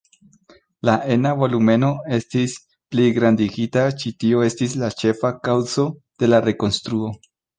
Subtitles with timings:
[0.87, 2.55] La ena volumeno estis
[2.95, 5.87] pligrandigita, ĉi tio estis la ĉefa kaŭzo
[6.23, 7.13] de la rekonstruo.